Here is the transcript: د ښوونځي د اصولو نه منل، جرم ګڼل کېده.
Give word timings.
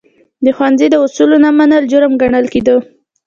د 0.45 0.47
ښوونځي 0.55 0.87
د 0.91 0.95
اصولو 1.05 1.37
نه 1.45 1.49
منل، 1.57 1.83
جرم 1.91 2.13
ګڼل 2.21 2.45
کېده. 2.53 2.75